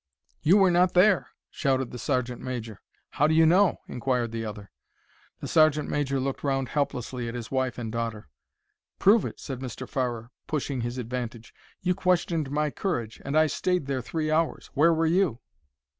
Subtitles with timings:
[0.41, 2.81] "You were not there," shouted the sergeant major.
[3.11, 4.71] "How do you know?" inquired the other.
[5.41, 8.27] The sergeant major looked round helplessly at his wife and daughter.
[8.97, 9.87] "Prove it," said Mr.
[9.87, 11.53] Farrer, pushing his advantage.
[11.83, 14.71] "You questioned my courage, and I stayed there three hours.
[14.73, 15.39] Where were you?"